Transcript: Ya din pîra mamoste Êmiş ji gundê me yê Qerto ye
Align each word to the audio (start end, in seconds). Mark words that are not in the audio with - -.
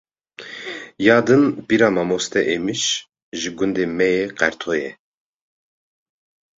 Ya 1.05 1.17
din 1.27 1.43
pîra 1.67 1.89
mamoste 1.95 2.39
Êmiş 2.55 2.83
ji 3.39 3.49
gundê 3.57 3.85
me 3.97 4.07
yê 4.17 4.25
Qerto 4.37 4.71
ye 4.79 4.91